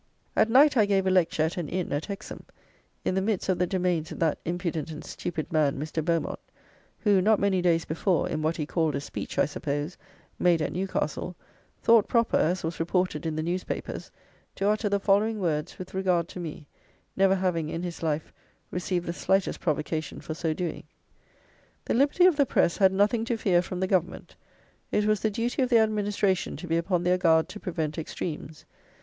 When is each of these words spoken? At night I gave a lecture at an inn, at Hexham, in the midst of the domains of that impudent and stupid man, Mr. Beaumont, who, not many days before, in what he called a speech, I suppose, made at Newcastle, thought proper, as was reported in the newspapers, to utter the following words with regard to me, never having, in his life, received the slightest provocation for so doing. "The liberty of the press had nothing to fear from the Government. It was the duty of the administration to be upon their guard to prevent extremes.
At 0.35 0.49
night 0.49 0.75
I 0.77 0.87
gave 0.87 1.05
a 1.05 1.11
lecture 1.11 1.43
at 1.43 1.57
an 1.57 1.69
inn, 1.69 1.91
at 1.91 2.07
Hexham, 2.07 2.43
in 3.05 3.13
the 3.13 3.21
midst 3.21 3.49
of 3.49 3.59
the 3.59 3.67
domains 3.67 4.11
of 4.11 4.17
that 4.17 4.39
impudent 4.45 4.89
and 4.89 5.05
stupid 5.05 5.53
man, 5.53 5.77
Mr. 5.77 6.03
Beaumont, 6.03 6.39
who, 7.01 7.21
not 7.21 7.39
many 7.39 7.61
days 7.61 7.85
before, 7.85 8.27
in 8.27 8.41
what 8.41 8.57
he 8.57 8.65
called 8.65 8.95
a 8.95 8.99
speech, 8.99 9.37
I 9.37 9.45
suppose, 9.45 9.97
made 10.39 10.59
at 10.59 10.73
Newcastle, 10.73 11.35
thought 11.83 12.07
proper, 12.07 12.37
as 12.37 12.63
was 12.63 12.79
reported 12.79 13.27
in 13.27 13.35
the 13.35 13.43
newspapers, 13.43 14.09
to 14.55 14.69
utter 14.69 14.89
the 14.89 14.99
following 14.99 15.39
words 15.39 15.77
with 15.77 15.93
regard 15.93 16.27
to 16.29 16.39
me, 16.39 16.65
never 17.15 17.35
having, 17.35 17.69
in 17.69 17.83
his 17.83 18.01
life, 18.01 18.33
received 18.71 19.05
the 19.05 19.13
slightest 19.13 19.59
provocation 19.59 20.19
for 20.19 20.33
so 20.33 20.51
doing. 20.51 20.83
"The 21.85 21.93
liberty 21.93 22.25
of 22.25 22.37
the 22.37 22.47
press 22.47 22.77
had 22.79 22.91
nothing 22.91 23.23
to 23.25 23.37
fear 23.37 23.61
from 23.61 23.79
the 23.79 23.85
Government. 23.85 24.35
It 24.91 25.05
was 25.05 25.19
the 25.19 25.29
duty 25.29 25.61
of 25.61 25.69
the 25.69 25.77
administration 25.77 26.57
to 26.57 26.65
be 26.65 26.77
upon 26.77 27.03
their 27.03 27.19
guard 27.19 27.47
to 27.49 27.59
prevent 27.59 27.99
extremes. 27.99 28.65